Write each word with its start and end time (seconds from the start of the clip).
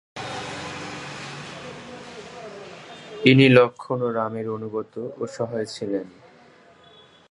ইনি 3.25 3.47
লক্ষ্মণ 3.49 3.99
ও 4.01 4.09
রামের 4.11 4.47
অনুগত 4.49 4.93
ও 5.19 5.23
সহায় 5.27 5.67
ছিলেন। 5.75 6.07